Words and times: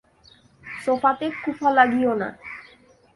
সোফাতে 0.83 1.25
কুফা 1.43 1.69
লাগিও 1.77 2.13
না। 2.13 2.29